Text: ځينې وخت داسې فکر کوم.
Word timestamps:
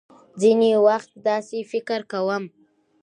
ځينې 0.41 0.69
وخت 0.87 1.09
داسې 1.27 1.57
فکر 1.71 1.99
کوم. 2.11 2.43